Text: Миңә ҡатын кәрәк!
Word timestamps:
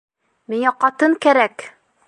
Миңә 0.53 0.71
ҡатын 0.85 1.15
кәрәк! 1.27 1.69